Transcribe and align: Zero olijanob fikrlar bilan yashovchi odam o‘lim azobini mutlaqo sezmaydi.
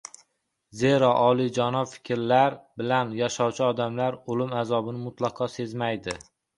Zero 0.79 1.09
olijanob 1.25 1.91
fikrlar 1.91 2.57
bilan 2.83 3.13
yashovchi 3.21 3.67
odam 3.69 4.05
o‘lim 4.09 4.61
azobini 4.67 5.07
mutlaqo 5.07 5.55
sezmaydi. 5.63 6.23